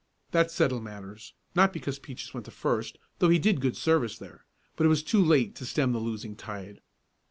[0.31, 4.45] That settled matters, not because Peaches went to first, though he did good service there,
[4.75, 6.81] but it was too late to stem the losing tide.